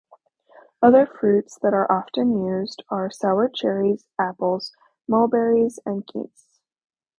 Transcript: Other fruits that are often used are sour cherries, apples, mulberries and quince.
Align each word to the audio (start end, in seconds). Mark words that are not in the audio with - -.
Other 0.81 1.05
fruits 1.05 1.59
that 1.61 1.75
are 1.75 1.85
often 1.91 2.43
used 2.43 2.83
are 2.89 3.11
sour 3.11 3.47
cherries, 3.47 4.07
apples, 4.17 4.75
mulberries 5.07 5.79
and 5.85 6.03
quince. 6.07 6.59